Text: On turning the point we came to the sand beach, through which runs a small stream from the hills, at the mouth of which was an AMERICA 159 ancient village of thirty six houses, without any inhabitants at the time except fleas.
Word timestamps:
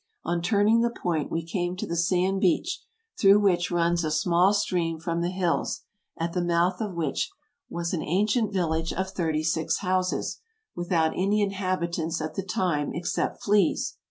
On 0.23 0.41
turning 0.41 0.81
the 0.81 0.89
point 0.89 1.29
we 1.29 1.45
came 1.45 1.75
to 1.77 1.85
the 1.85 1.95
sand 1.95 2.41
beach, 2.41 2.81
through 3.19 3.37
which 3.39 3.69
runs 3.69 4.03
a 4.03 4.09
small 4.09 4.51
stream 4.51 4.99
from 4.99 5.21
the 5.21 5.29
hills, 5.29 5.81
at 6.17 6.33
the 6.33 6.43
mouth 6.43 6.81
of 6.81 6.95
which 6.95 7.29
was 7.69 7.93
an 7.93 7.99
AMERICA 8.01 8.15
159 8.15 8.19
ancient 8.19 8.51
village 8.51 8.93
of 8.93 9.11
thirty 9.11 9.43
six 9.43 9.77
houses, 9.81 10.39
without 10.75 11.13
any 11.15 11.39
inhabitants 11.43 12.19
at 12.19 12.33
the 12.33 12.41
time 12.41 12.91
except 12.95 13.43
fleas. 13.43 13.97